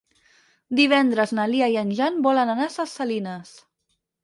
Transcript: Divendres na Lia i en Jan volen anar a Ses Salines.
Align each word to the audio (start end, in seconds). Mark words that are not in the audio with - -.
Divendres 0.79 1.33
na 1.41 1.45
Lia 1.51 1.67
i 1.75 1.77
en 1.83 1.93
Jan 2.01 2.19
volen 2.29 2.55
anar 2.57 2.69
a 2.71 2.75
Ses 2.79 2.99
Salines. 3.03 3.55